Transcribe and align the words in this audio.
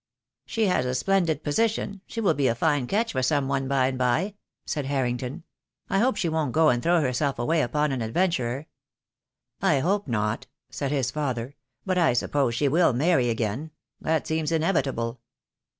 "She 0.47 0.65
has 0.65 0.83
a 0.87 0.95
splendid 0.95 1.43
position. 1.43 2.01
She 2.07 2.21
will 2.21 2.33
be 2.33 2.47
a 2.47 2.55
fine 2.55 2.87
catch 2.87 3.11
for 3.11 3.21
some 3.21 3.47
one 3.47 3.67
by 3.67 3.85
and 3.85 3.99
by," 3.99 4.33
said 4.65 4.87
Harrington. 4.87 5.43
"I 5.91 5.99
hope 5.99 6.15
she 6.15 6.27
won't 6.27 6.53
go 6.53 6.69
and 6.69 6.81
throw 6.81 7.01
herself 7.01 7.37
away 7.37 7.61
upon 7.61 7.91
an 7.91 8.01
ad 8.01 8.11
venturer." 8.15 8.65
"I 9.61 9.77
hope 9.77 10.07
not," 10.07 10.47
said 10.71 10.89
his 10.91 11.11
father, 11.11 11.55
"but 11.85 11.99
I 11.99 12.13
suppose 12.13 12.55
she 12.55 12.67
will 12.67 12.93
marry 12.93 13.29
again. 13.29 13.69
That 13.99 14.25
seems 14.25 14.51
inevitable." 14.51 15.19